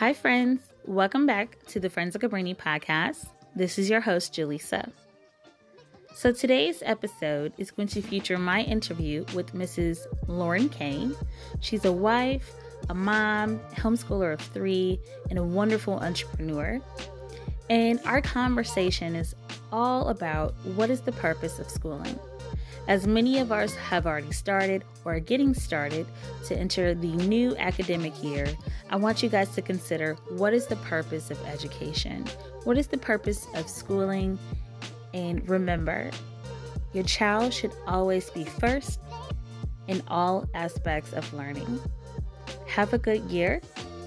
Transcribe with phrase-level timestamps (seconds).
[0.00, 0.62] Hi, friends.
[0.86, 3.26] Welcome back to the Friends of Cabrini podcast.
[3.54, 4.90] This is your host, Julissa.
[6.14, 10.06] So, today's episode is going to feature my interview with Mrs.
[10.26, 11.14] Lauren Cain.
[11.60, 12.50] She's a wife,
[12.88, 14.98] a mom, homeschooler of three,
[15.28, 16.80] and a wonderful entrepreneur.
[17.68, 19.36] And our conversation is
[19.70, 22.18] all about what is the purpose of schooling.
[22.88, 26.06] As many of us have already started or are getting started
[26.46, 28.48] to enter the new academic year,
[28.88, 32.26] I want you guys to consider what is the purpose of education?
[32.64, 34.38] What is the purpose of schooling?
[35.14, 36.10] And remember,
[36.92, 39.00] your child should always be first
[39.86, 41.80] in all aspects of learning.
[42.66, 43.60] Have a good year,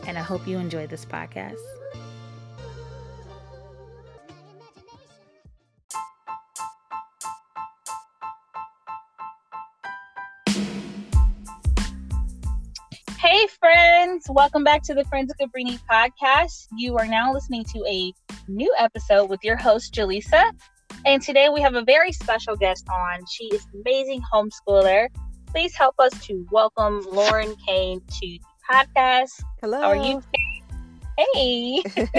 [0.07, 1.72] and I hope you enjoy this podcast.
[14.13, 16.67] Friends, welcome back to the Friends of Cabrini podcast.
[16.77, 18.13] You are now listening to a
[18.47, 20.51] new episode with your host, Julissa.
[21.03, 23.25] And today we have a very special guest on.
[23.25, 25.07] She is an amazing homeschooler.
[25.47, 28.39] Please help us to welcome Lauren Cain to the
[28.71, 29.31] podcast.
[29.63, 29.81] Hello.
[29.81, 30.21] How are you?
[31.33, 31.81] Hey.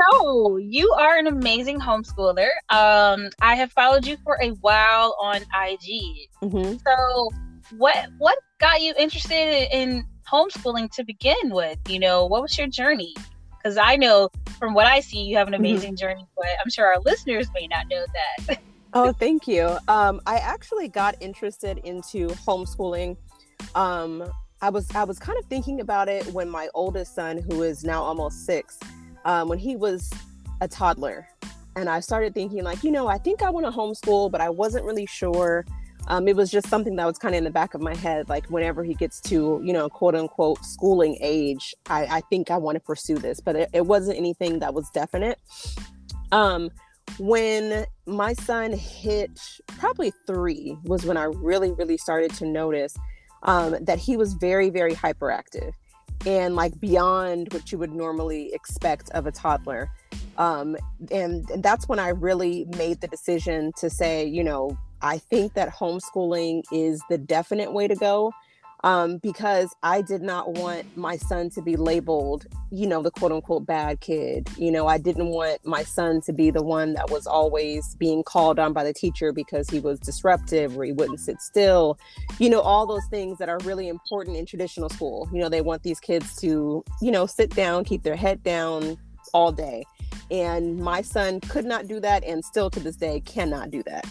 [0.00, 2.50] so you are an amazing homeschooler.
[2.68, 6.28] Um, I have followed you for a while on IG.
[6.40, 6.76] Mm-hmm.
[6.86, 7.30] So
[7.76, 11.78] what what got you interested in homeschooling to begin with?
[11.88, 13.14] You know, what was your journey?
[13.56, 15.96] Because I know from what I see, you have an amazing mm-hmm.
[15.96, 18.04] journey, but I'm sure our listeners may not know
[18.46, 18.60] that.
[18.94, 19.76] oh, thank you.
[19.88, 23.16] Um, I actually got interested into homeschooling.
[23.74, 24.30] Um,
[24.62, 27.84] I was I was kind of thinking about it when my oldest son, who is
[27.84, 28.78] now almost six,
[29.24, 30.10] um, when he was
[30.60, 31.26] a toddler,
[31.76, 34.50] and I started thinking like, you know, I think I want to homeschool, but I
[34.50, 35.64] wasn't really sure
[36.10, 38.28] um, it was just something that was kind of in the back of my head
[38.28, 42.56] like whenever he gets to you know quote unquote schooling age i, I think i
[42.56, 45.38] want to pursue this but it, it, wasn't anything that was definite.
[46.32, 46.70] Um,
[47.18, 49.30] when my son hit
[49.78, 52.94] probably three was when i really really started to notice
[53.44, 55.72] um, that he was very very hyperactive
[56.26, 59.88] and like beyond what you would normally expect of a toddler.
[60.36, 60.76] Um,
[61.10, 65.54] and, and that's when i really made the decision to say you know I think
[65.54, 68.32] that homeschooling is the definite way to go
[68.82, 73.32] um, because I did not want my son to be labeled, you know, the quote
[73.32, 74.48] unquote bad kid.
[74.56, 78.22] You know, I didn't want my son to be the one that was always being
[78.22, 81.98] called on by the teacher because he was disruptive or he wouldn't sit still.
[82.38, 85.28] You know, all those things that are really important in traditional school.
[85.32, 88.96] You know, they want these kids to, you know, sit down, keep their head down
[89.34, 89.84] all day.
[90.30, 94.06] And my son could not do that and still to this day cannot do that.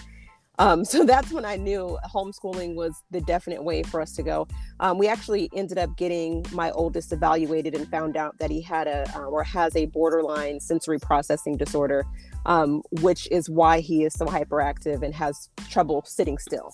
[0.59, 4.47] Um, so that's when I knew homeschooling was the definite way for us to go.
[4.79, 8.87] Um, we actually ended up getting my oldest evaluated and found out that he had
[8.87, 12.05] a uh, or has a borderline sensory processing disorder,
[12.45, 16.73] um, which is why he is so hyperactive and has trouble sitting still.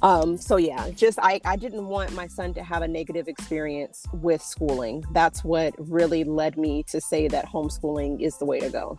[0.00, 4.06] Um, so yeah, just I, I didn't want my son to have a negative experience
[4.12, 5.04] with schooling.
[5.12, 8.98] That's what really led me to say that homeschooling is the way to go.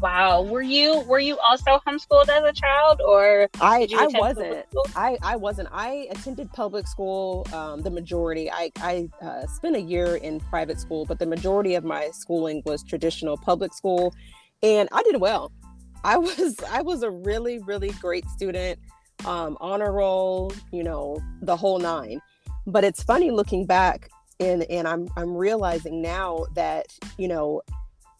[0.00, 0.42] Wow.
[0.42, 4.66] Were you were you also homeschooled as a child or I I wasn't.
[4.96, 5.68] I I wasn't.
[5.72, 8.50] I attended public school um, the majority.
[8.50, 12.62] I I uh, spent a year in private school, but the majority of my schooling
[12.64, 14.14] was traditional public school
[14.62, 15.52] and I did well.
[16.04, 18.78] I was I was a really really great student.
[19.26, 22.22] Um, honor roll, you know, the whole nine.
[22.66, 24.08] But it's funny looking back
[24.38, 26.86] and and I'm I'm realizing now that,
[27.18, 27.62] you know,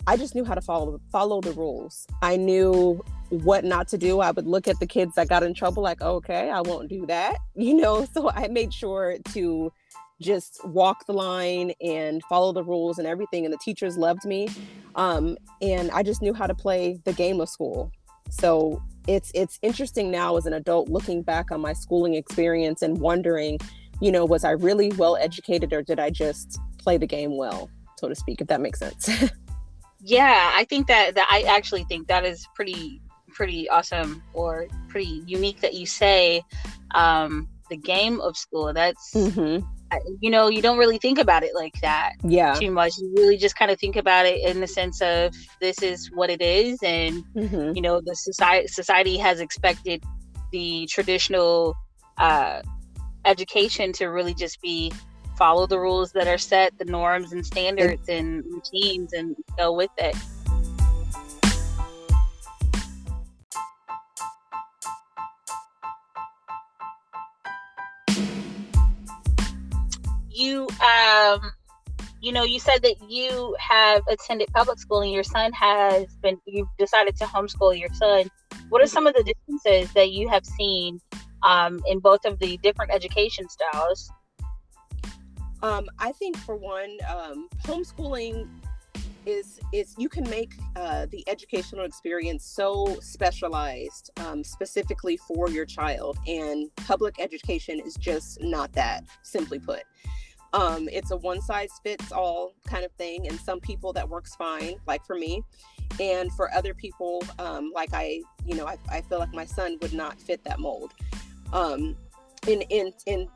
[0.06, 2.06] I just knew how to follow follow the rules.
[2.22, 4.20] I knew what not to do.
[4.20, 7.06] I would look at the kids that got in trouble like, okay, I won't do
[7.06, 7.36] that.
[7.54, 9.72] You know, so I made sure to
[10.20, 14.48] just walk the line and follow the rules and everything and the teachers loved me.
[14.94, 17.92] Um, and I just knew how to play the game of school.
[18.30, 22.98] So it's it's interesting now as an adult looking back on my schooling experience and
[22.98, 23.58] wondering,
[24.00, 27.68] you know, was I really well educated or did I just play the game well,
[27.98, 29.10] so to speak, if that makes sense.
[30.02, 35.22] yeah i think that that i actually think that is pretty pretty awesome or pretty
[35.26, 36.42] unique that you say
[36.94, 39.64] um the game of school that's mm-hmm.
[40.20, 43.36] you know you don't really think about it like that yeah too much you really
[43.36, 46.78] just kind of think about it in the sense of this is what it is
[46.82, 47.72] and mm-hmm.
[47.74, 50.02] you know the society society has expected
[50.50, 51.74] the traditional
[52.18, 52.60] uh
[53.24, 54.92] education to really just be
[55.40, 59.90] follow the rules that are set, the norms and standards and routines, and go with
[59.96, 60.14] it.
[70.28, 71.52] You um
[72.20, 76.38] you know, you said that you have attended public school and your son has been,
[76.44, 78.28] you've decided to homeschool your son.
[78.68, 81.00] What are some of the differences that you have seen
[81.42, 84.12] um, in both of the different education styles?
[85.62, 88.48] Um, I think for one, um, homeschooling
[89.26, 95.66] is is you can make uh, the educational experience so specialized um, specifically for your
[95.66, 99.04] child, and public education is just not that.
[99.22, 99.82] Simply put,
[100.52, 104.34] um, it's a one size fits all kind of thing, and some people that works
[104.34, 105.42] fine, like for me,
[106.00, 109.76] and for other people, um, like I, you know, I, I feel like my son
[109.82, 110.92] would not fit that mold.
[111.52, 111.96] Um,
[112.46, 113.28] in in in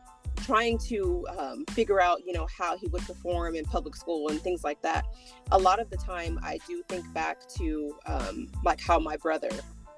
[0.44, 4.40] trying to um, figure out, you know, how he would perform in public school and
[4.40, 5.06] things like that.
[5.52, 9.50] A lot of the time, I do think back to um, like how my brother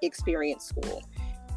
[0.03, 1.03] experienced school.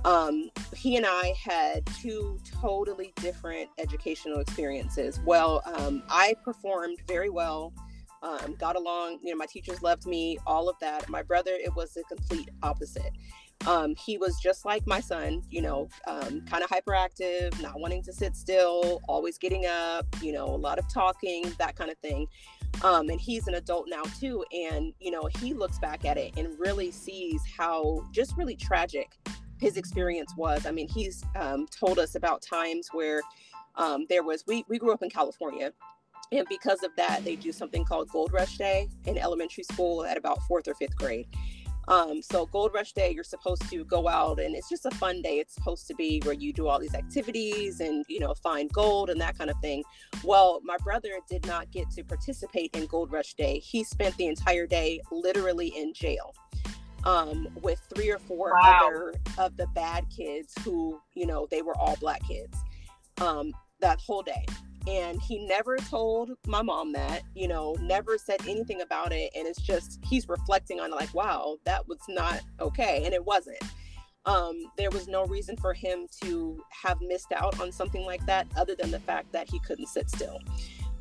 [0.06, 5.20] Um, he and I had two totally different educational experiences.
[5.26, 7.74] Well, um, I performed very well.
[8.22, 11.08] Um, got along, you know, my teachers loved me, all of that.
[11.10, 13.12] My brother, it was the complete opposite.
[13.68, 18.02] Um, he was just like my son, you know, um, kind of hyperactive, not wanting
[18.04, 21.98] to sit still, always getting up, you know, a lot of talking, that kind of
[21.98, 22.28] thing.
[22.84, 24.46] Um, and he's an adult now too.
[24.54, 29.18] And, you know, he looks back at it and really sees how just really tragic
[29.60, 30.66] his experience was.
[30.66, 33.22] I mean, he's um, told us about times where
[33.76, 35.74] um, there was, we, we grew up in California.
[36.32, 40.16] And because of that, they do something called Gold Rush Day in elementary school at
[40.16, 41.28] about fourth or fifth grade
[41.90, 45.22] um, so Gold Rush Day, you're supposed to go out and it's just a fun
[45.24, 45.40] day.
[45.40, 49.10] It's supposed to be where you do all these activities and you know find gold
[49.10, 49.84] and that kind of thing.
[50.24, 53.58] Well, my brother did not get to participate in Gold Rush Day.
[53.58, 56.34] He spent the entire day literally in jail
[57.06, 58.82] um, with three or four wow.
[58.88, 62.56] other of the bad kids who you know they were all black kids
[63.20, 64.46] um, that whole day
[64.88, 69.48] and he never told my mom that you know never said anything about it and
[69.48, 73.62] it's just he's reflecting on like wow that was not okay and it wasn't.
[74.26, 78.48] Um, there was no reason for him to have missed out on something like that
[78.58, 80.40] other than the fact that he couldn't sit still.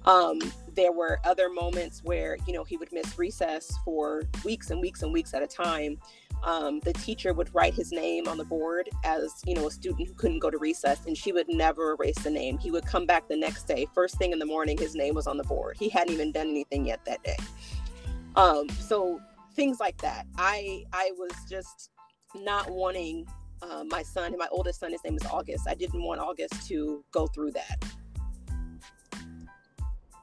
[0.06, 0.38] Um,
[0.74, 5.02] there were other moments where you know he would miss recess for weeks and weeks
[5.02, 5.98] and weeks at a time
[6.44, 10.06] um, the teacher would write his name on the board as you know a student
[10.06, 12.58] who couldn't go to recess and she would never erase the name.
[12.58, 15.26] He would come back the next day first thing in the morning his name was
[15.26, 15.76] on the board.
[15.79, 17.37] He hadn't even done anything yet that day.
[18.37, 19.20] Um, so
[19.55, 20.26] things like that.
[20.37, 21.90] I i was just
[22.35, 23.26] not wanting
[23.62, 25.67] uh, my son my oldest son his name is august.
[25.69, 27.84] I didn't want august to go through that.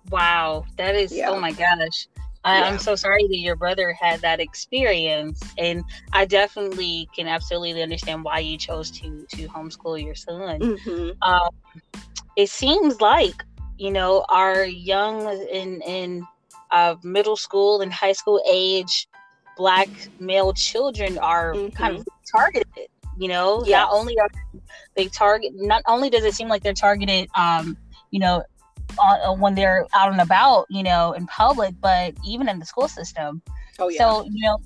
[0.10, 1.30] Wow that is yeah.
[1.30, 2.08] oh my gosh
[2.46, 2.66] I, yeah.
[2.66, 5.84] I'm so sorry that your brother had that experience, and
[6.14, 10.60] I definitely can absolutely understand why you chose to to homeschool your son.
[10.60, 11.24] Mm-hmm.
[11.24, 11.50] Um,
[12.38, 13.44] it seems like
[13.78, 16.28] you know our young in in
[16.72, 19.08] uh, middle school and high school age
[19.58, 19.90] black
[20.20, 21.76] male children are mm-hmm.
[21.76, 22.38] kind of mm-hmm.
[22.38, 22.88] targeted.
[23.18, 23.72] You know, yes.
[23.72, 24.30] not only are
[24.96, 27.78] they target, not only does it seem like they're targeted, um,
[28.12, 28.44] you know,
[29.00, 32.88] uh, when they're out and about, you know, in public, but even in the school
[32.88, 33.42] system.
[33.80, 34.00] Oh yeah.
[34.00, 34.60] So you know,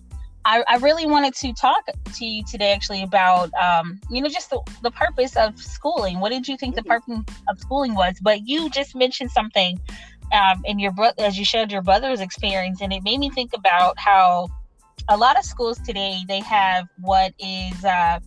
[0.46, 4.50] I, I really wanted to talk to you today actually about um, you know just
[4.50, 6.20] the, the purpose of schooling.
[6.20, 6.88] What did you think mm-hmm.
[6.88, 8.16] the purpose of schooling was?
[8.22, 9.80] But you just mentioned something
[10.34, 13.98] um, in your as you shared your brother's experience, and it made me think about
[13.98, 14.48] how
[15.08, 18.20] a lot of schools today they have what is uh,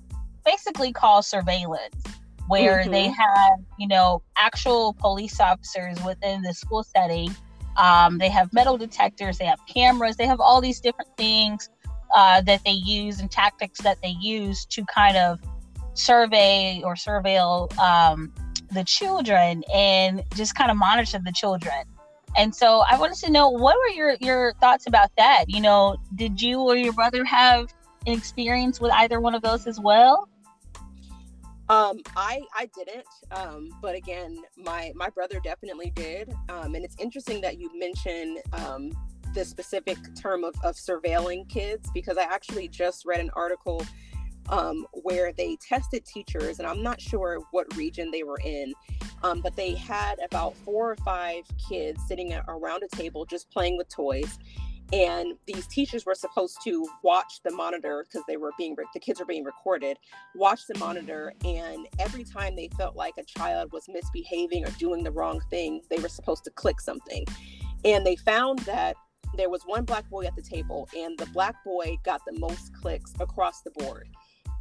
[0.44, 1.94] basically called surveillance
[2.52, 2.90] where mm-hmm.
[2.90, 7.35] they have, you know, actual police officers within the school setting.
[7.78, 11.71] Um, they have metal detectors, they have cameras, they have all these different things
[12.14, 15.40] uh, that they use and tactics that they use to kind of
[15.94, 18.30] survey or surveil um,
[18.71, 21.85] the children and just kind of monitor the children.
[22.37, 25.47] And so I wanted to know what were your, your thoughts about that?
[25.49, 27.73] You know, did you or your brother have
[28.06, 30.28] an experience with either one of those as well?
[31.69, 36.97] Um, I I didn't, um, but again, my my brother definitely did, um, and it's
[36.99, 38.90] interesting that you mention um,
[39.35, 43.85] the specific term of, of surveilling kids because I actually just read an article
[44.49, 48.75] um, where they tested teachers, and I'm not sure what region they were in,
[49.23, 53.76] um, but they had about four or five kids sitting around a table just playing
[53.78, 54.38] with toys,
[54.92, 59.20] and these teachers were supposed to watch the monitor because they were being the kids
[59.20, 59.96] were being recorded
[60.34, 65.02] watch the monitor and every time they felt like a child was misbehaving or doing
[65.02, 67.25] the wrong thing they were supposed to click something.
[67.84, 68.96] And they found that
[69.37, 72.75] there was one black boy at the table and the black boy got the most
[72.75, 74.08] clicks across the board.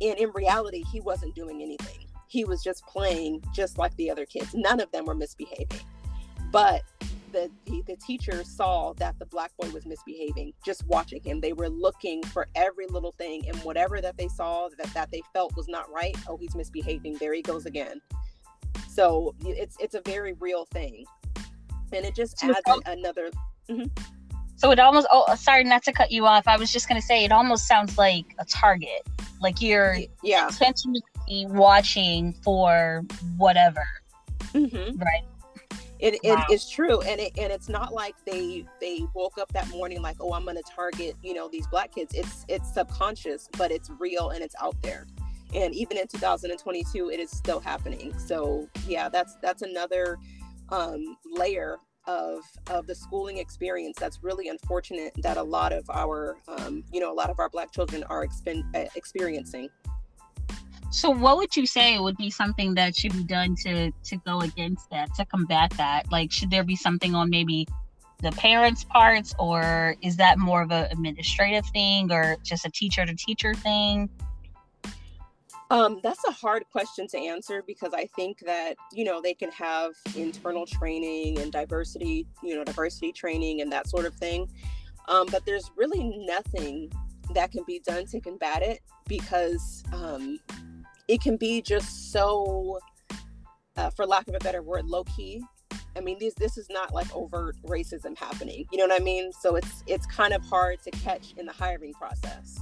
[0.02, 2.06] And in reality he wasn't doing anything.
[2.28, 4.54] He was just playing just like the other kids.
[4.54, 5.82] None of them were misbehaving.
[6.52, 6.84] But
[7.32, 11.40] the, the, the teacher saw that the black boy was misbehaving just watching him.
[11.40, 15.22] They were looking for every little thing and whatever that they saw that, that they
[15.34, 17.18] felt was not right oh he's misbehaving.
[17.20, 18.02] There he goes again.
[18.90, 21.06] So it's it's a very real thing.
[21.94, 23.32] And it just adds another
[23.70, 23.84] mm-hmm.
[24.56, 26.48] so it almost oh sorry not to cut you off.
[26.48, 29.08] I was just going to say it almost sounds like a target.
[29.42, 30.48] Like you're yeah.
[30.48, 33.04] intentionally watching for
[33.38, 33.84] whatever.
[34.54, 35.00] Mm-hmm.
[35.00, 35.24] right
[36.02, 36.44] it, wow.
[36.50, 40.02] it is true and it and it's not like they they woke up that morning
[40.02, 42.14] like oh i'm going to target you know these black kids.
[42.16, 45.08] It's it's subconscious but it's real and it's out there.
[45.54, 48.18] And even in 2022 it is still happening.
[48.18, 50.18] So yeah that's that's another
[50.70, 51.78] um, layer
[52.08, 52.40] of
[52.70, 57.12] of the schooling experience that's really unfortunate that a lot of our um, you know
[57.12, 59.70] a lot of our black children are expen- uh, experiencing
[60.92, 64.42] so what would you say would be something that should be done to to go
[64.42, 66.12] against that, to combat that?
[66.12, 67.68] Like should there be something on maybe
[68.22, 73.06] the parents' parts or is that more of an administrative thing or just a teacher
[73.06, 74.10] to teacher thing?
[75.72, 79.52] Um, that's a hard question to answer because I think that you know they can
[79.52, 84.50] have internal training and diversity, you know, diversity training and that sort of thing.
[85.08, 86.92] Um, but there's really nothing
[87.34, 90.40] that can be done to combat it because um,
[91.12, 92.80] it can be just so
[93.76, 95.44] uh, for lack of a better word low key
[95.98, 98.66] i mean this this is not like overt racism happening.
[98.72, 99.32] You know what i mean?
[99.34, 102.58] So it's it's kind of hard to catch in the hiring process.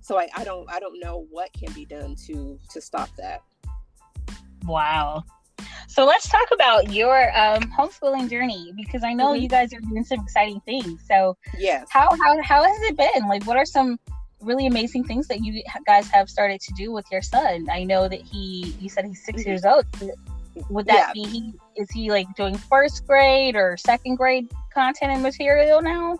[0.00, 3.42] So i, I don't i don't know what can be done to to stop that.
[4.64, 5.22] Wow.
[5.86, 9.42] So let's talk about your um, homeschooling journey because I know mm-hmm.
[9.42, 11.00] you guys are doing some exciting things.
[11.06, 13.28] So yes, how how how has it been?
[13.28, 13.98] Like, what are some
[14.44, 17.68] really amazing things that you guys have started to do with your son.
[17.70, 19.48] I know that he, you said he's 6 mm-hmm.
[19.48, 19.86] years old.
[20.68, 21.12] Would that yeah.
[21.14, 21.54] be he?
[21.76, 26.18] Is he like doing first grade or second grade content and material now?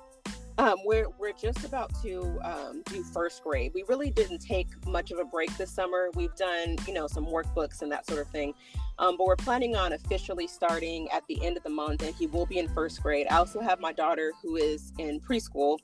[0.57, 3.73] Um, we're we're just about to um, do first grade.
[3.75, 6.11] We really didn't take much of a break this summer.
[6.15, 8.55] We've done you know some workbooks and that sort of thing,
[9.01, 12.27] um, but we're planning on officially starting at the end of the month, and he
[12.27, 13.27] will be in first grade.
[13.31, 15.79] I also have my daughter who is in preschool,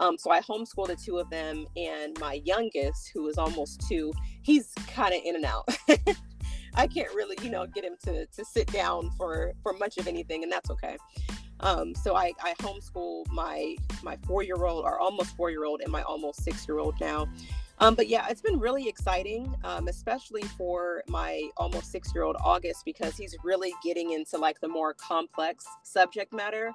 [0.00, 4.12] um, so I homeschool the two of them, and my youngest, who is almost two,
[4.42, 5.68] he's kind of in and out.
[6.74, 10.06] I can't really, you know, get him to to sit down for for much of
[10.06, 10.96] anything, and that's okay.
[11.60, 15.80] Um, so I, I homeschool my my four year old, or almost four year old,
[15.80, 17.26] and my almost six year old now.
[17.80, 22.36] Um, but yeah, it's been really exciting, um, especially for my almost six year old
[22.42, 26.72] August, because he's really getting into like the more complex subject matter.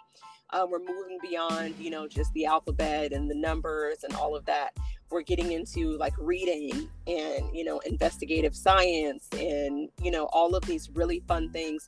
[0.52, 4.46] Um, we're moving beyond, you know, just the alphabet and the numbers and all of
[4.46, 4.76] that.
[5.10, 10.64] We're getting into like reading and, you know, investigative science and, you know, all of
[10.66, 11.88] these really fun things.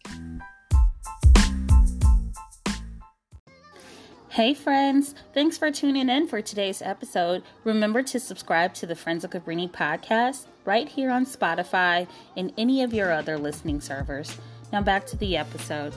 [4.30, 5.16] Hey, friends.
[5.34, 7.42] Thanks for tuning in for today's episode.
[7.64, 12.84] Remember to subscribe to the Friends of Cabrini podcast right here on Spotify and any
[12.84, 14.38] of your other listening servers.
[14.74, 15.94] Now, back to the episode.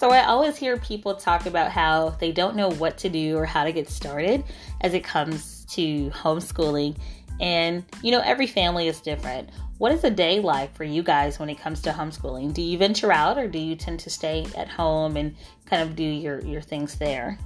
[0.00, 3.44] So I always hear people talk about how they don't know what to do or
[3.44, 4.42] how to get started
[4.80, 6.96] as it comes to homeschooling.
[7.38, 9.50] And, you know, every family is different.
[9.76, 12.54] What is a day like for you guys when it comes to homeschooling?
[12.54, 15.96] Do you venture out or do you tend to stay at home and kind of
[15.96, 17.38] do your, your things there?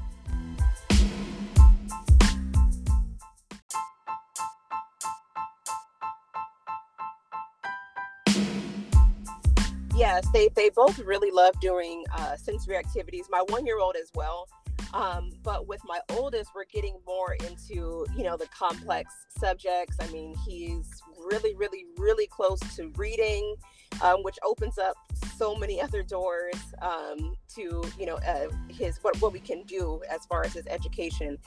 [10.34, 13.26] They they both really love doing uh, sensory activities.
[13.30, 14.48] My one year old as well.
[14.92, 19.96] Um, but with my oldest, we're getting more into you know the complex subjects.
[20.00, 23.54] I mean, he's really, really, really close to reading,
[24.02, 24.96] um, which opens up
[25.36, 30.00] so many other doors um, to you know uh, his what what we can do
[30.10, 31.38] as far as his education.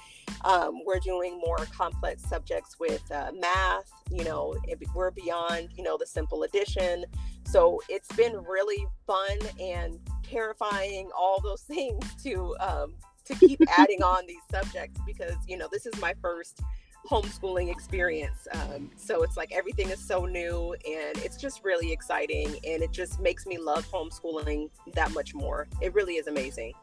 [0.44, 3.92] Um, we're doing more complex subjects with uh, math.
[4.12, 4.56] You know,
[4.94, 7.06] we're beyond you know the simple addition.
[7.46, 14.04] So it's been really fun and terrifying, all those things to um, to keep adding
[14.04, 16.62] on these subjects because you know this is my first
[17.10, 18.48] homeschooling experience.
[18.54, 22.92] Um, so it's like everything is so new and it's just really exciting and it
[22.92, 25.68] just makes me love homeschooling that much more.
[25.82, 26.74] It really is amazing.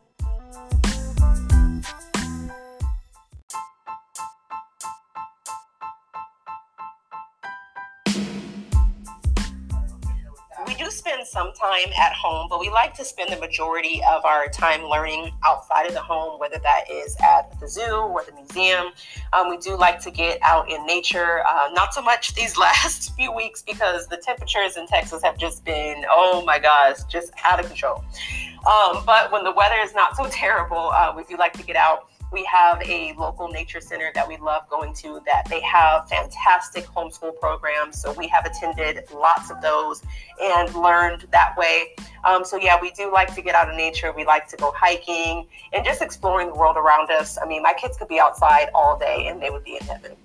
[10.95, 14.85] Spend some time at home, but we like to spend the majority of our time
[14.85, 18.87] learning outside of the home, whether that is at the zoo or the museum.
[19.33, 23.15] Um, we do like to get out in nature, uh, not so much these last
[23.17, 27.61] few weeks because the temperatures in Texas have just been, oh my gosh, just out
[27.61, 28.05] of control.
[28.67, 31.77] Um, but when the weather is not so terrible, uh, we do like to get
[31.77, 36.09] out we have a local nature center that we love going to that they have
[36.09, 38.03] fantastic homeschool programs.
[38.03, 40.03] So we have attended lots of those
[40.43, 41.95] and learned that way.
[42.25, 44.13] Um, so yeah, we do like to get out of nature.
[44.13, 47.39] We like to go hiking and just exploring the world around us.
[47.41, 50.17] I mean, my kids could be outside all day and they would be in heaven.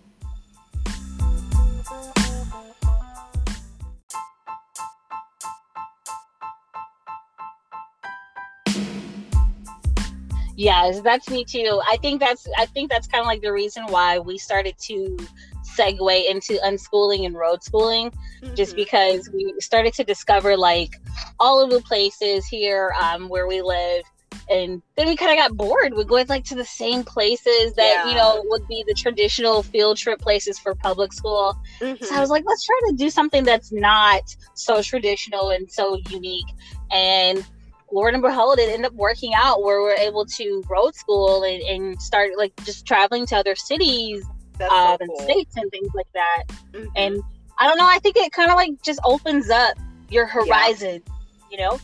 [10.59, 11.81] Yes, that's me too.
[11.89, 15.17] I think that's I think that's kind of like the reason why we started to
[15.63, 18.11] segue into unschooling and road schooling,
[18.43, 18.55] mm-hmm.
[18.55, 20.97] just because we started to discover like
[21.39, 24.03] all of the places here um, where we live,
[24.49, 25.93] and then we kind of got bored.
[25.93, 28.09] We go like to the same places that yeah.
[28.09, 31.57] you know would be the traditional field trip places for public school.
[31.79, 32.03] Mm-hmm.
[32.03, 34.23] So I was like, let's try to do something that's not
[34.55, 36.47] so traditional and so unique,
[36.91, 37.45] and
[37.91, 41.61] Lord and behold, it ended up working out where we're able to road school and,
[41.63, 44.23] and start like just traveling to other cities
[44.61, 44.99] um, so cool.
[44.99, 46.43] and states and things like that.
[46.71, 46.87] Mm-hmm.
[46.95, 47.21] And
[47.57, 49.77] I don't know, I think it kind of like just opens up
[50.09, 51.13] your horizon, yeah.
[51.51, 51.79] you know,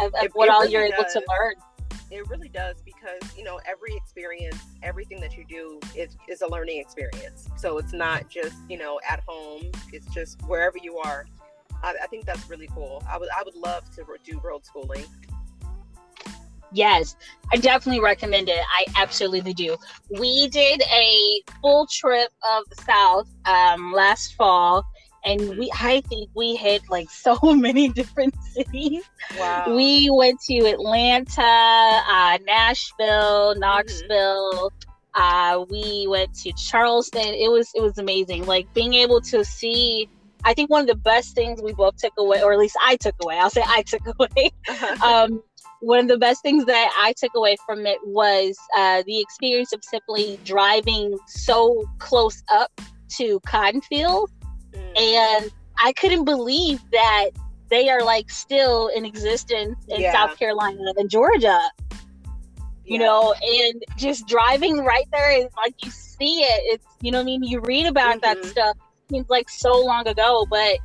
[0.00, 1.00] of, of what all really you're does.
[1.00, 1.54] able to learn.
[2.10, 6.48] It really does because you know every experience, everything that you do is, is a
[6.48, 7.48] learning experience.
[7.56, 11.26] So it's not just you know at home; it's just wherever you are.
[11.82, 13.02] I, I think that's really cool.
[13.06, 15.04] I would I would love to do road schooling.
[16.72, 17.16] Yes,
[17.52, 18.58] I definitely recommend it.
[18.58, 19.76] I absolutely do.
[20.10, 24.84] We did a full trip of the South um, last fall,
[25.24, 29.02] and we I think we hit like so many different cities.
[29.38, 29.74] Wow.
[29.74, 34.70] We went to Atlanta, uh, Nashville, Knoxville.
[34.70, 34.84] Mm-hmm.
[35.14, 37.34] Uh, we went to Charleston.
[37.34, 38.46] It was it was amazing.
[38.46, 40.08] Like being able to see.
[40.44, 42.94] I think one of the best things we both took away, or at least I
[42.94, 43.38] took away.
[43.38, 44.52] I'll say I took away.
[45.02, 45.42] um,
[45.80, 49.72] one of the best things that I took away from it was uh, the experience
[49.72, 52.70] of simply driving so close up
[53.16, 54.32] to cotton fields.
[54.72, 55.00] Mm.
[55.00, 57.30] And I couldn't believe that
[57.70, 60.12] they are like still in existence in yeah.
[60.12, 61.60] South Carolina and Georgia.
[62.84, 63.06] You yeah.
[63.06, 66.74] know, and just driving right there is like you see it.
[66.74, 67.42] It's you know I mean.
[67.42, 68.40] You read about mm-hmm.
[68.40, 68.76] that stuff.
[68.76, 70.78] It seems like so long ago, but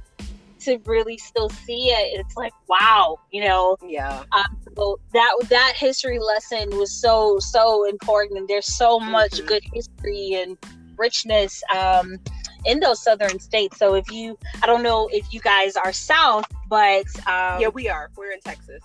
[0.63, 3.77] to really still see it, it's like wow, you know.
[3.85, 4.23] Yeah.
[4.31, 9.47] Um, so that that history lesson was so so important, and there's so much mm-hmm.
[9.47, 10.57] good history and
[10.97, 12.19] richness um,
[12.65, 13.77] in those southern states.
[13.77, 17.89] So if you, I don't know if you guys are south, but um, yeah, we
[17.89, 18.09] are.
[18.15, 18.81] We're in Texas.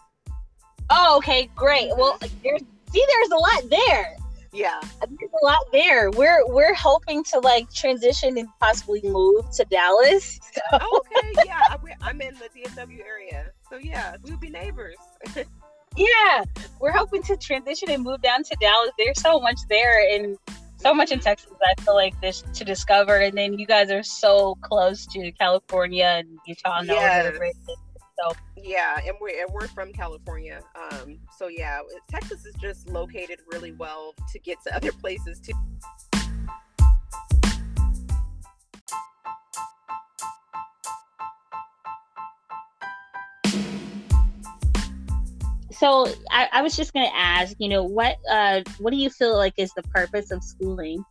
[0.91, 1.91] Oh, okay, great.
[1.97, 2.39] Well, mm-hmm.
[2.43, 2.63] there's
[2.93, 4.17] see, there's a lot there
[4.53, 4.81] yeah.
[5.01, 6.11] There's a lot there.
[6.11, 10.39] We're we're hoping to like transition and possibly move to dallas.
[10.53, 10.61] So.
[10.73, 13.53] oh, okay yeah i'm in the dfw area.
[13.71, 14.97] So yeah we'll be neighbors.
[15.97, 16.45] Yeah
[16.81, 18.91] we're hoping to transition and move down to dallas.
[18.99, 20.39] There's so much there and
[20.77, 21.25] so much in mm-hmm.
[21.25, 23.17] texas i feel like this to discover.
[23.17, 27.37] And then you guys are so close to california and utah and yes.
[28.19, 30.61] so yeah, and we're and we're from California.
[30.75, 35.53] Um, so yeah, Texas is just located really well to get to other places too.
[45.79, 49.11] So I, I was just going to ask, you know, what uh, what do you
[49.11, 51.05] feel like is the purpose of schooling?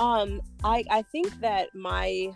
[0.00, 2.32] Um, I I think that my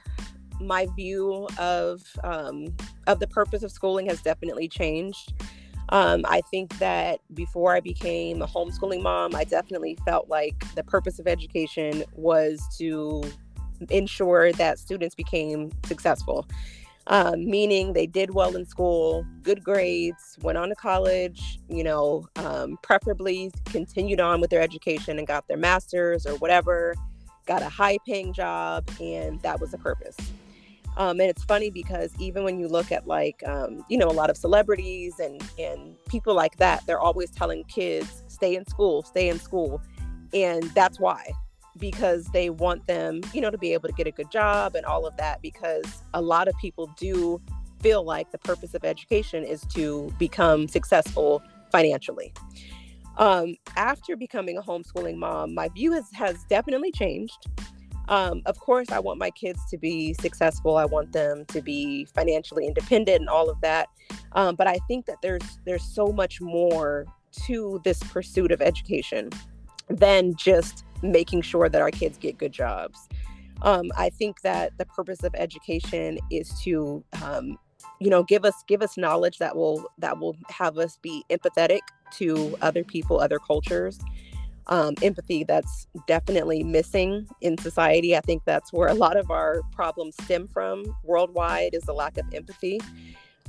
[0.60, 2.74] my view of um,
[3.06, 5.32] of the purpose of schooling has definitely changed.
[5.90, 10.84] Um, I think that before I became a homeschooling mom, I definitely felt like the
[10.84, 13.22] purpose of education was to
[13.90, 16.46] ensure that students became successful,
[17.06, 22.28] um, meaning they did well in school, good grades, went on to college, you know,
[22.36, 26.94] um, preferably continued on with their education and got their master's or whatever,
[27.46, 30.16] got a high paying job, and that was the purpose.
[30.96, 34.12] Um, and it's funny because even when you look at like um, you know a
[34.12, 39.02] lot of celebrities and and people like that, they're always telling kids stay in school,
[39.02, 39.80] stay in school,
[40.32, 41.30] and that's why
[41.78, 44.84] because they want them you know to be able to get a good job and
[44.84, 47.40] all of that because a lot of people do
[47.80, 52.32] feel like the purpose of education is to become successful financially.
[53.18, 57.46] Um, after becoming a homeschooling mom, my view has, has definitely changed.
[58.08, 60.76] Um, of course, I want my kids to be successful.
[60.76, 63.88] I want them to be financially independent and all of that.
[64.32, 67.06] Um, but I think that there's there's so much more
[67.46, 69.30] to this pursuit of education
[69.88, 73.08] than just making sure that our kids get good jobs.
[73.62, 77.58] Um, I think that the purpose of education is to, um,
[78.00, 81.80] you know, give us give us knowledge that will that will have us be empathetic
[82.18, 83.98] to other people, other cultures.
[84.70, 88.14] Um, empathy that's definitely missing in society.
[88.14, 92.18] I think that's where a lot of our problems stem from worldwide is the lack
[92.18, 92.78] of empathy.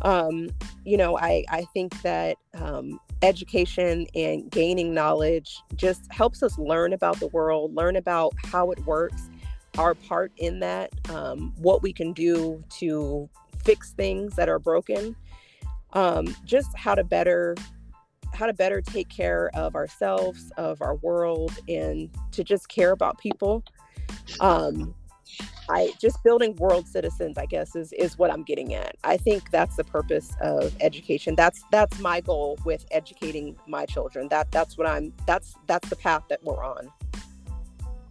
[0.01, 0.49] Um,
[0.85, 6.93] you know, I I think that um, education and gaining knowledge just helps us learn
[6.93, 9.29] about the world, learn about how it works,
[9.77, 13.29] our part in that, um, what we can do to
[13.63, 15.15] fix things that are broken,
[15.93, 17.55] um, just how to better
[18.33, 23.17] how to better take care of ourselves, of our world, and to just care about
[23.17, 23.63] people.
[24.39, 24.93] Um,
[25.69, 28.95] I just building world citizens, I guess, is is what I'm getting at.
[29.03, 31.35] I think that's the purpose of education.
[31.35, 34.27] That's that's my goal with educating my children.
[34.29, 36.91] That that's what I'm that's that's the path that we're on.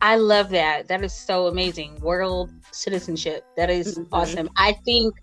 [0.01, 0.87] I love that.
[0.87, 1.97] That is so amazing.
[2.01, 3.45] World citizenship.
[3.57, 4.15] That is mm-hmm.
[4.15, 4.49] awesome.
[4.57, 5.17] I think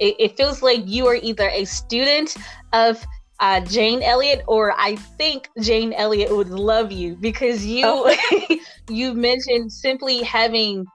[0.00, 2.36] it, it, feels like you are either a student
[2.72, 3.04] of
[3.40, 8.56] uh, Jane Elliott, or I think Jane Elliott would love you because you oh.
[8.88, 10.86] you mentioned simply having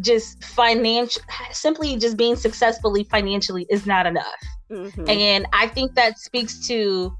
[0.00, 4.24] just financial simply just being successfully financially is not enough
[4.70, 5.08] mm-hmm.
[5.08, 7.12] and i think that speaks to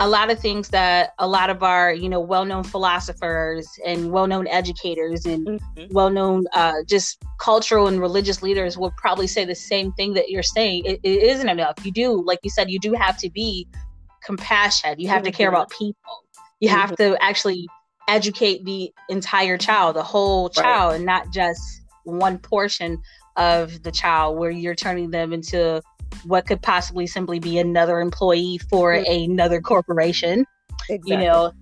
[0.00, 4.48] a lot of things that a lot of our you know well-known philosophers and well-known
[4.48, 5.84] educators and mm-hmm.
[5.90, 10.42] well-known uh, just cultural and religious leaders will probably say the same thing that you're
[10.42, 13.68] saying it, it isn't enough you do like you said you do have to be
[14.24, 15.26] compassionate you have mm-hmm.
[15.26, 15.56] to care mm-hmm.
[15.56, 16.24] about people
[16.60, 17.14] you have mm-hmm.
[17.14, 17.66] to actually
[18.08, 20.96] educate the entire child the whole child right.
[20.96, 23.00] and not just one portion
[23.36, 25.80] of the child where you're turning them into
[26.24, 29.30] what could possibly simply be another employee for mm-hmm.
[29.30, 30.44] another corporation
[30.88, 31.12] exactly.
[31.12, 31.52] you know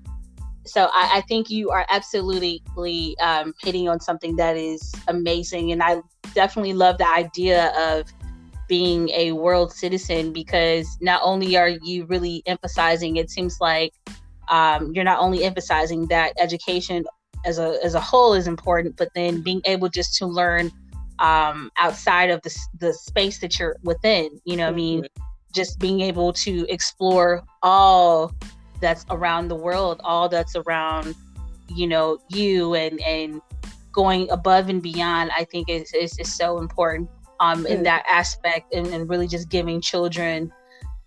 [0.67, 2.63] so I, I, think you are absolutely
[3.23, 6.01] um, hitting on something that is amazing and i
[6.35, 8.05] definitely love the idea of
[8.69, 13.93] being a world citizen because not only are you really emphasizing it seems like
[14.49, 17.05] um, you're not only emphasizing that education
[17.45, 20.71] as a as a whole is important, but then being able just to learn
[21.19, 24.41] um, outside of the the space that you're within.
[24.45, 24.75] You know, mm-hmm.
[24.75, 25.07] I mean,
[25.55, 28.33] just being able to explore all
[28.81, 31.15] that's around the world, all that's around,
[31.69, 33.41] you know, you and and
[33.93, 35.31] going above and beyond.
[35.37, 37.09] I think is is, is so important
[37.41, 37.83] um, in mm-hmm.
[37.85, 40.53] that aspect, and, and really just giving children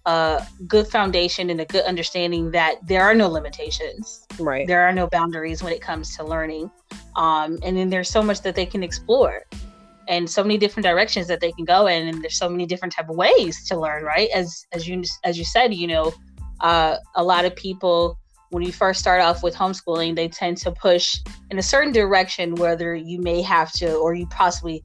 [0.06, 4.26] a good foundation and a good understanding that there are no limitations.
[4.40, 4.66] Right.
[4.66, 6.72] There are no boundaries when it comes to learning.
[7.16, 9.44] Um, and then there's so much that they can explore
[10.08, 12.94] and so many different directions that they can go in and there's so many different
[12.94, 16.12] type of ways to learn right as as you as you said you know
[16.62, 18.20] uh, a lot of people
[18.52, 22.56] when you first start off with homeschooling they tend to push in a certain direction
[22.56, 24.84] whether you may have to or you possibly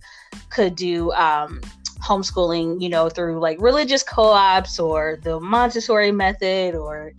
[0.51, 1.61] could do um,
[2.07, 7.13] homeschooling, you know, through like religious co-ops or the Montessori method or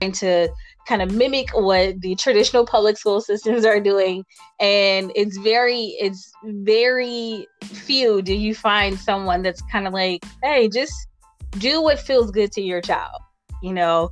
[0.00, 0.48] trying to
[0.86, 4.24] kind of mimic what the traditional public school systems are doing.
[4.58, 10.68] And it's very it's very few do you find someone that's kind of like hey
[10.68, 10.94] just
[11.58, 13.20] do what feels good to your child
[13.62, 14.10] you know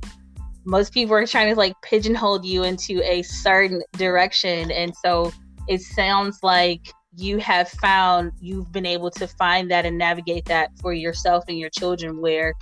[0.65, 5.31] most people are trying to like pigeonhole you into a certain direction and so
[5.67, 10.69] it sounds like you have found you've been able to find that and navigate that
[10.79, 12.53] for yourself and your children where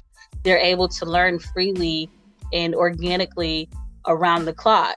[0.43, 2.10] they're able to learn freely
[2.53, 3.69] and organically
[4.07, 4.95] around the clock.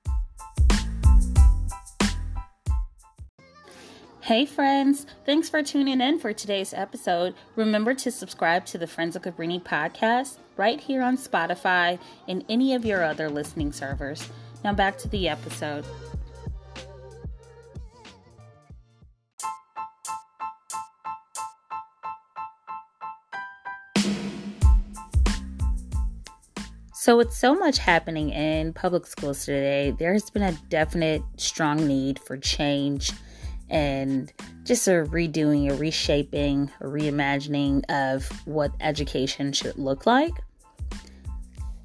[4.31, 5.07] Hey, friends.
[5.27, 7.35] Thanks for tuning in for today's episode.
[7.57, 12.73] Remember to subscribe to the Friends of Cabrini podcast right here on Spotify and any
[12.73, 14.31] of your other listening servers.
[14.63, 15.85] Now, back to the episode.
[26.95, 31.85] So, with so much happening in public schools today, there has been a definite strong
[31.89, 33.11] need for change
[33.71, 34.33] and
[34.65, 40.35] just a redoing, a reshaping, a reimagining of what education should look like.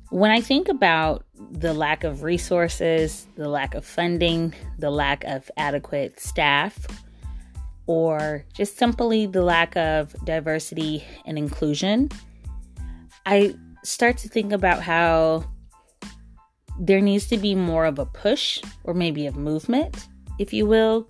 [0.09, 5.49] When I think about the lack of resources, the lack of funding, the lack of
[5.57, 6.77] adequate staff,
[7.87, 12.09] or just simply the lack of diversity and inclusion,
[13.25, 15.45] I start to think about how
[16.79, 20.07] there needs to be more of a push or maybe a movement,
[20.39, 21.07] if you will,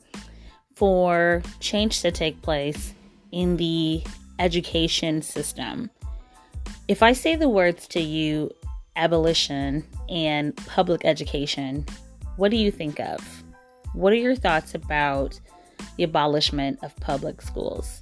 [0.75, 2.93] for change to take place
[3.31, 4.03] in the
[4.39, 5.89] education system.
[6.87, 8.51] If I say the words to you,
[8.95, 11.85] abolition and public education,
[12.37, 13.43] what do you think of?
[13.93, 15.39] What are your thoughts about
[15.97, 18.01] the abolishment of public schools?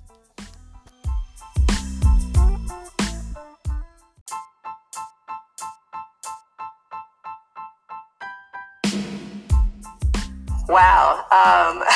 [10.68, 11.26] Wow.
[11.32, 11.84] Um,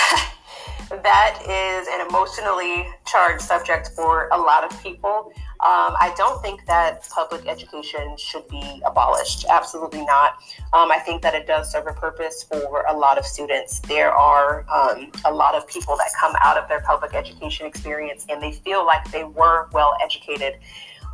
[1.08, 5.32] that is an emotionally charged subject for a lot of people.
[5.62, 9.46] Um, I don't think that public education should be abolished.
[9.50, 10.34] Absolutely not.
[10.74, 13.80] Um, I think that it does serve a purpose for a lot of students.
[13.80, 18.26] There are um, a lot of people that come out of their public education experience
[18.28, 20.56] and they feel like they were well educated.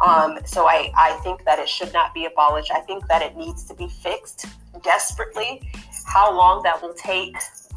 [0.04, 2.72] Um, so I, I think that it should not be abolished.
[2.74, 4.48] I think that it needs to be fixed
[4.82, 5.62] desperately.
[6.08, 7.36] How long that will take,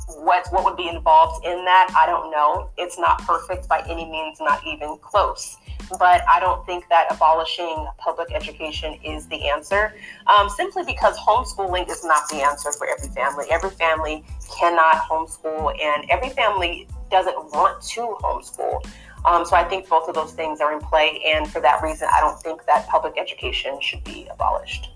[0.09, 2.71] what what would be involved in that, I don't know.
[2.77, 5.57] It's not perfect by any means, not even close.
[5.99, 9.95] But I don't think that abolishing public education is the answer,
[10.27, 13.47] um, simply because homeschooling is not the answer for every family.
[13.51, 14.25] Every family
[14.59, 18.85] cannot homeschool, and every family doesn't want to homeschool.
[19.25, 22.09] Um, so I think both of those things are in play, and for that reason,
[22.13, 24.91] I don't think that public education should be abolished.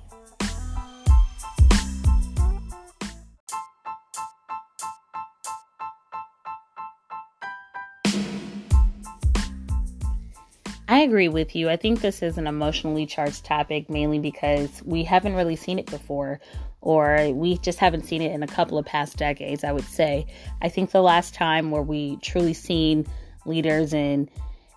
[11.01, 11.71] I agree with you.
[11.71, 15.87] I think this is an emotionally charged topic mainly because we haven't really seen it
[15.87, 16.41] before,
[16.83, 20.27] or we just haven't seen it in a couple of past decades, I would say.
[20.61, 23.07] I think the last time where we truly seen
[23.47, 24.31] leaders and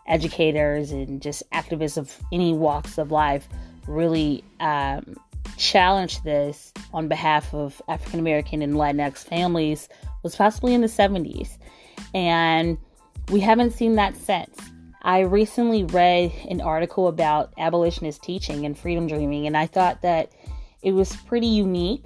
[0.08, 3.46] educators and just activists of any walks of life
[3.86, 5.18] really um,
[5.58, 9.90] challenge this on behalf of African American and Latinx families
[10.24, 11.58] was possibly in the 70s.
[12.14, 12.78] And
[13.30, 14.58] we haven't seen that since.
[15.04, 20.32] I recently read an article about abolitionist teaching and freedom dreaming, and I thought that
[20.82, 22.06] it was pretty unique,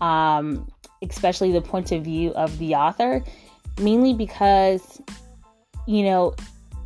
[0.00, 0.70] um,
[1.02, 3.22] especially the point of view of the author,
[3.80, 5.00] mainly because,
[5.86, 6.34] you know,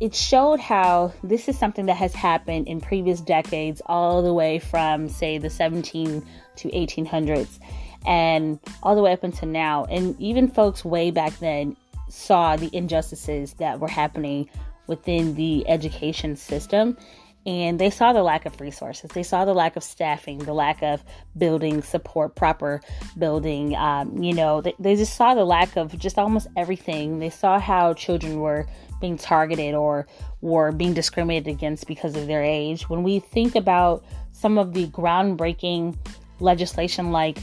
[0.01, 4.59] it showed how this is something that has happened in previous decades, all the way
[4.59, 6.25] from, say, the 17
[6.57, 7.59] to 1800s,
[8.05, 9.85] and all the way up until now.
[9.85, 11.77] And even folks way back then
[12.09, 14.49] saw the injustices that were happening
[14.87, 16.97] within the education system
[17.45, 19.11] and they saw the lack of resources.
[19.13, 21.03] They saw the lack of staffing the lack of
[21.37, 22.81] building support proper
[23.17, 27.19] building um, you know they, they just saw the lack of just almost everything.
[27.19, 28.65] They saw how children were
[29.01, 30.07] being targeted or
[30.41, 32.89] were being discriminated against because of their age.
[32.89, 35.97] When we think about some of the groundbreaking
[36.39, 37.37] legislation like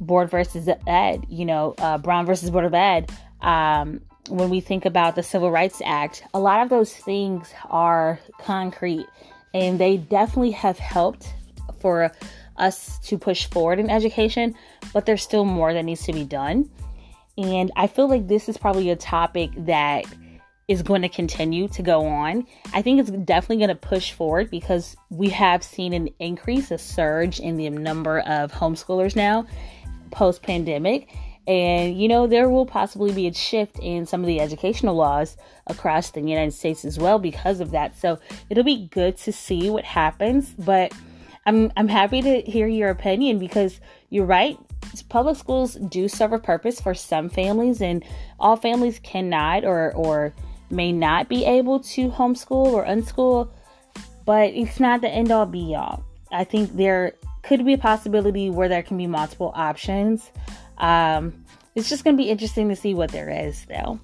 [0.00, 4.84] board versus ed you know uh, brown versus board of ed um, when we think
[4.84, 9.06] about the Civil Rights Act, a lot of those things are concrete
[9.52, 11.32] and they definitely have helped
[11.80, 12.10] for
[12.56, 14.54] us to push forward in education,
[14.92, 16.68] but there's still more that needs to be done.
[17.36, 20.04] And I feel like this is probably a topic that
[20.66, 22.46] is going to continue to go on.
[22.72, 26.78] I think it's definitely going to push forward because we have seen an increase, a
[26.78, 29.46] surge in the number of homeschoolers now
[30.10, 31.08] post pandemic.
[31.46, 35.36] And, you know, there will possibly be a shift in some of the educational laws
[35.66, 37.98] across the United States as well because of that.
[37.98, 40.54] So it'll be good to see what happens.
[40.58, 40.92] But
[41.44, 44.58] I'm, I'm happy to hear your opinion because you're right.
[45.08, 48.04] Public schools do serve a purpose for some families, and
[48.38, 50.32] all families cannot or, or
[50.70, 53.50] may not be able to homeschool or unschool.
[54.24, 56.04] But it's not the end all be all.
[56.32, 60.30] I think there could be a possibility where there can be multiple options.
[60.78, 64.00] Um, it's just going to be interesting to see what there is, though.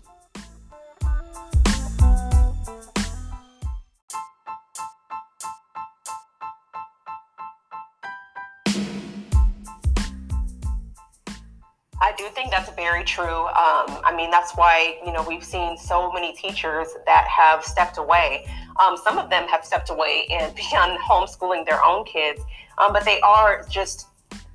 [12.03, 13.47] I do think that's very true.
[13.47, 17.99] Um, I mean, that's why, you know, we've seen so many teachers that have stepped
[17.99, 18.47] away.
[18.83, 22.41] Um, some of them have stepped away and begun homeschooling their own kids,
[22.79, 24.10] um, but they are just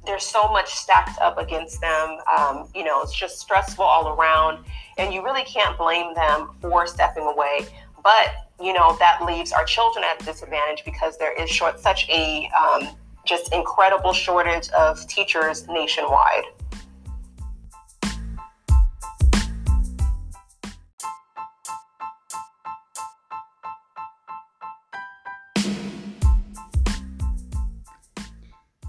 [0.05, 2.17] there's so much stacked up against them.
[2.37, 4.63] Um, you know, it's just stressful all around,
[4.97, 7.65] and you really can't blame them for stepping away.
[8.03, 12.49] But you know, that leaves our children at disadvantage because there is short, such a
[12.57, 12.89] um,
[13.25, 16.43] just incredible shortage of teachers nationwide.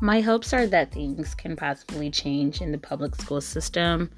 [0.00, 4.10] My hopes are that things can possibly change in the public school system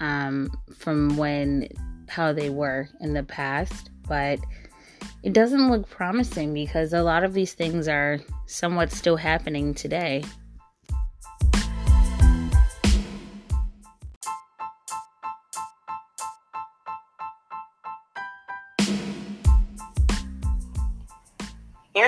[0.00, 1.68] um, from when
[2.08, 4.38] how they were in the past, but
[5.22, 10.24] it doesn't look promising because a lot of these things are somewhat still happening today.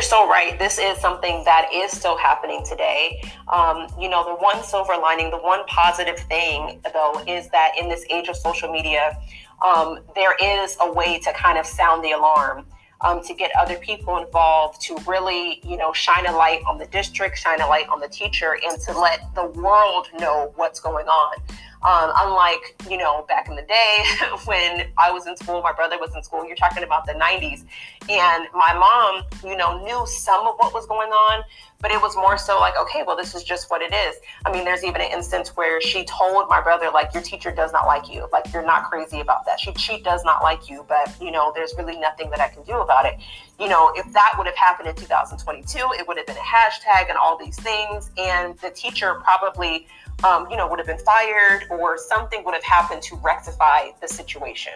[0.08, 0.58] So right.
[0.58, 3.22] This is something that is still happening today.
[3.48, 7.90] Um, you know, the one silver lining, the one positive thing, though, is that in
[7.90, 9.18] this age of social media,
[9.62, 12.64] um, there is a way to kind of sound the alarm.
[13.00, 16.86] Um, to get other people involved, to really, you know, shine a light on the
[16.86, 21.06] district, shine a light on the teacher, and to let the world know what's going
[21.06, 21.36] on.
[21.80, 24.04] Um, unlike, you know, back in the day
[24.46, 27.64] when I was in school, my brother was in school, you're talking about the 90s.
[28.10, 31.44] And my mom, you know, knew some of what was going on,
[31.80, 34.16] but it was more so like, okay, well, this is just what it is.
[34.44, 37.72] I mean, there's even an instance where she told my brother, like, your teacher does
[37.72, 38.26] not like you.
[38.32, 39.60] Like, you're not crazy about that.
[39.60, 42.64] She, she does not like you, but, you know, there's really nothing that I can
[42.64, 43.18] do about it.
[43.60, 47.08] You know, if that would have happened in 2022, it would have been a hashtag
[47.08, 48.10] and all these things.
[48.18, 49.86] And the teacher probably
[50.24, 54.08] um, you know, would have been fired or something would have happened to rectify the
[54.08, 54.72] situation.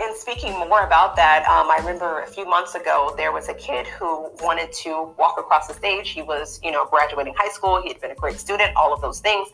[0.00, 3.54] And speaking more about that, um, I remember a few months ago there was a
[3.54, 6.10] kid who wanted to walk across the stage.
[6.10, 7.80] He was, you know, graduating high school.
[7.80, 9.48] He had been a great student, all of those things.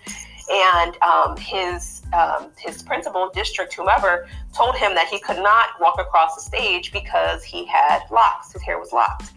[0.51, 6.01] And um, his um, his principal, district, whomever, told him that he could not walk
[6.01, 8.53] across the stage because he had locks.
[8.53, 9.33] His hair was locked.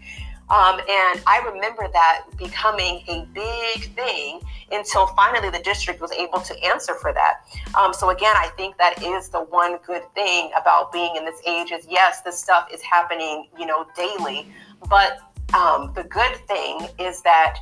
[0.50, 6.40] Um, and I remember that becoming a big thing until finally the district was able
[6.40, 7.40] to answer for that.
[7.78, 11.40] Um, so again, I think that is the one good thing about being in this
[11.46, 14.52] age is yes, this stuff is happening, you know, daily,
[14.90, 15.20] but
[15.54, 17.58] um, the good thing is that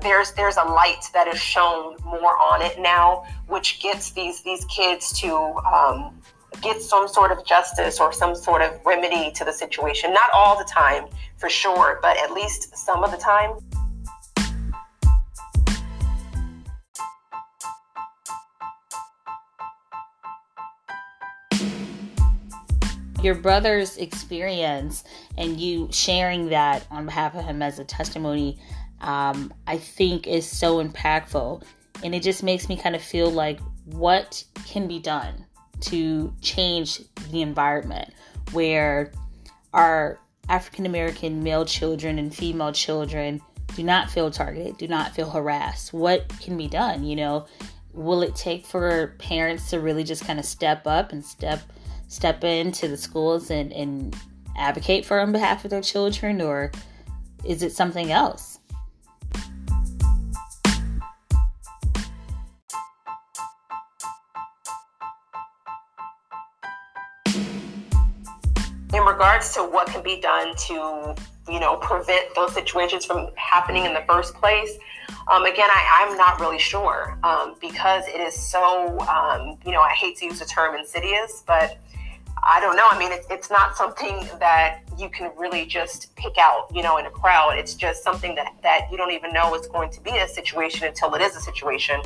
[0.00, 4.64] there's there's a light that is shown more on it now, which gets these these
[4.66, 6.20] kids to um,
[6.62, 10.12] get some sort of justice or some sort of remedy to the situation.
[10.12, 13.58] Not all the time, for sure, but at least some of the time.
[23.22, 25.02] Your brother's experience
[25.36, 28.58] and you sharing that on behalf of him as a testimony,
[29.00, 31.62] um, I think is so impactful.
[32.04, 35.45] And it just makes me kind of feel like what can be done
[35.80, 38.12] to change the environment
[38.52, 39.12] where
[39.72, 43.40] our African American male children and female children
[43.74, 45.92] do not feel targeted, do not feel harassed.
[45.92, 47.04] What can be done?
[47.04, 47.46] You know,
[47.92, 51.60] will it take for parents to really just kind of step up and step
[52.08, 54.16] step into the schools and, and
[54.56, 56.70] advocate for on behalf of their children or
[57.44, 58.55] is it something else?
[69.16, 71.14] Regards to what can be done to
[71.48, 74.76] you know prevent those situations from happening in the first place
[75.28, 79.80] um, again I, am not really sure um, because it is so um, you know
[79.80, 81.78] i hate to use the term insidious but
[82.46, 82.86] i don't know.
[82.90, 86.98] I mean it's, it's not something that you can really just pick out you know
[86.98, 87.56] in a crowd.
[87.56, 90.86] It's just something that, that you don't even know is going to be a situation
[90.86, 92.02] until it is a situation.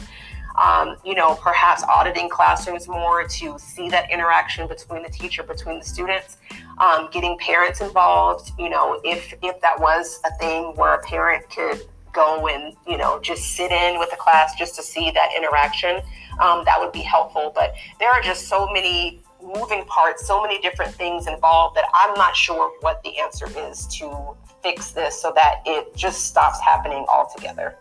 [0.61, 5.79] Um, you know, perhaps auditing classrooms more to see that interaction between the teacher, between
[5.79, 6.39] the students,
[6.81, 8.53] um, getting parents involved.
[8.59, 12.97] You know, if if that was a thing where a parent could go and you
[12.97, 16.01] know just sit in with the class just to see that interaction,
[16.41, 17.53] um, that would be helpful.
[17.55, 22.15] But there are just so many moving parts, so many different things involved that I'm
[22.15, 27.07] not sure what the answer is to fix this so that it just stops happening
[27.09, 27.77] altogether.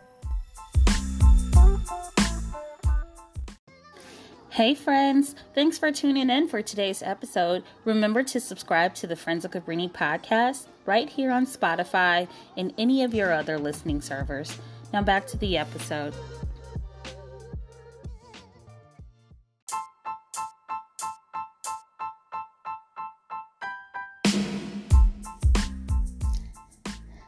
[4.51, 5.35] Hey, friends.
[5.53, 7.63] Thanks for tuning in for today's episode.
[7.85, 13.03] Remember to subscribe to the Friends of Cabrini podcast right here on Spotify and any
[13.03, 14.57] of your other listening servers.
[14.91, 16.15] Now, back to the episode.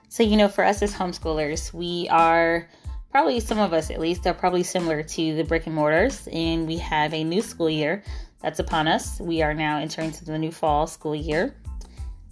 [0.10, 2.68] So, you know, for us as homeschoolers, we are
[3.12, 6.66] probably some of us at least are probably similar to the brick and mortars and
[6.66, 8.04] we have a new school year
[8.42, 11.54] that's upon us we are now entering into the new fall school year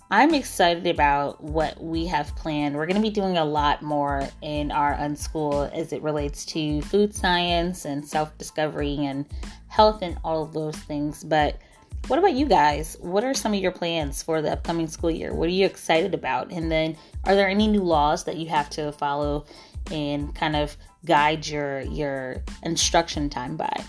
[0.10, 4.28] i'm excited about what we have planned we're going to be doing a lot more
[4.42, 9.26] in our unschool as it relates to food science and self-discovery and
[9.68, 11.60] health and all of those things but
[12.08, 12.98] what about you guys?
[13.02, 15.34] What are some of your plans for the upcoming school year?
[15.34, 16.50] What are you excited about?
[16.50, 19.46] And then, are there any new laws that you have to follow
[19.92, 20.76] and kind of
[21.06, 23.84] guide your your instruction time by.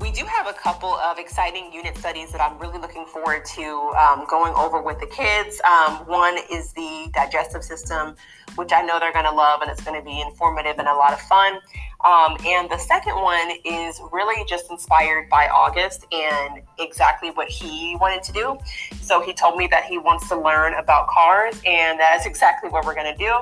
[0.00, 3.92] We do have a couple of exciting unit studies that I'm really looking forward to
[3.98, 5.60] um, going over with the kids.
[5.62, 8.14] Um, one is the digestive system
[8.56, 10.94] which I know they're going to love and it's going to be informative and a
[10.94, 11.60] lot of fun.
[12.04, 17.96] Um, and the second one is really just inspired by August and exactly what he
[18.00, 18.58] wanted to do.
[19.00, 22.84] So he told me that he wants to learn about cars, and that's exactly what
[22.84, 23.34] we're going to do.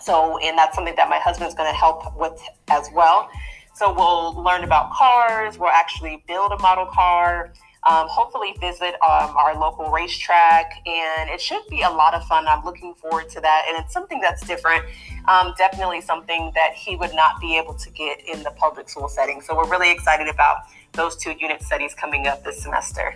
[0.00, 2.40] So, and that's something that my husband's going to help with
[2.70, 3.28] as well.
[3.74, 5.58] So we'll learn about cars.
[5.58, 7.52] We'll actually build a model car.
[7.88, 12.46] Um, hopefully visit um, our local racetrack and it should be a lot of fun
[12.46, 14.84] i'm looking forward to that and it's something that's different
[15.26, 19.08] um, definitely something that he would not be able to get in the public school
[19.08, 20.58] setting so we're really excited about
[20.92, 23.14] those two unit studies coming up this semester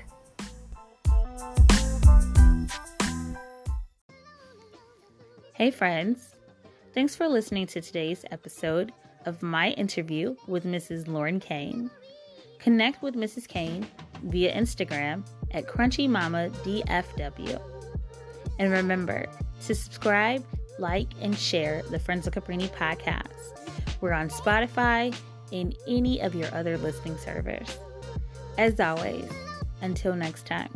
[5.53, 6.37] hey friends
[6.95, 8.93] thanks for listening to today's episode
[9.27, 11.09] of my interview with Mrs.
[11.09, 11.91] Lauren Cain.
[12.59, 13.49] Connect with Mrs.
[13.49, 13.87] Cain
[14.23, 17.61] via Instagram at CrunchyMamaDFW.
[18.59, 19.27] And remember
[19.67, 20.45] to subscribe,
[20.79, 23.99] like, and share the Friends of Cabrini podcast.
[24.01, 25.15] We're on Spotify
[25.53, 27.79] and any of your other listening servers.
[28.59, 29.29] As always,
[29.81, 30.71] until next time.